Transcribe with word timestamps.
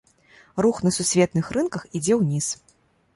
Рух 0.65 0.79
на 0.85 0.93
сусветных 0.95 1.51
рынках 1.57 1.85
ідзе 1.99 2.17
ўніз. 2.21 2.47